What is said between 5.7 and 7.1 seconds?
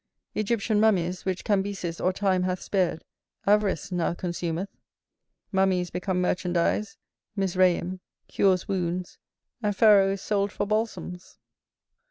is become merchandise,